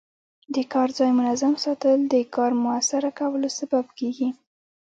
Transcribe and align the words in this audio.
د 0.55 0.57
کار 0.73 0.89
ځای 0.97 1.11
منظم 1.19 1.53
ساتل 1.63 1.99
د 2.13 2.15
کار 2.35 2.51
موثره 2.63 3.11
کولو 3.19 3.49
سبب 3.59 3.85
کېږي. 3.99 4.29